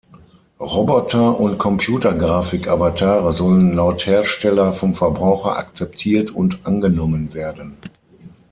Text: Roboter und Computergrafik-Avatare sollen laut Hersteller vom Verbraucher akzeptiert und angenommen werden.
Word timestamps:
Roboter 0.63 1.39
und 1.39 1.59
Computergrafik-Avatare 1.59 3.33
sollen 3.33 3.75
laut 3.75 4.07
Hersteller 4.07 4.73
vom 4.73 4.95
Verbraucher 4.95 5.55
akzeptiert 5.57 6.31
und 6.31 6.65
angenommen 6.65 7.35
werden. 7.35 7.77